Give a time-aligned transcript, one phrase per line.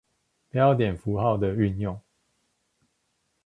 [0.51, 2.01] 標點符號的運用